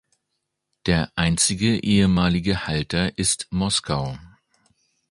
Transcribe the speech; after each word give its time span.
Der 0.87 1.11
einzige 1.15 1.77
ehemaligen 1.79 2.65
Halter 2.65 3.15
ist 3.19 3.45
Moskau. 3.51 4.17